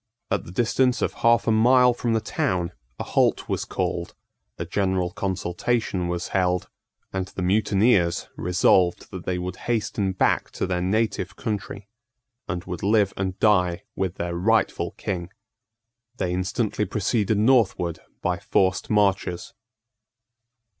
[0.31, 4.15] At the distance of half a mile from the town a halt was called:
[4.57, 6.71] a general consultation was held;
[7.13, 11.87] and the mutineers resolved that they would hasten back to their native country,
[12.47, 15.29] and would live and die with their rightful King.
[16.17, 19.53] They instantly proceeded northward by forced marches.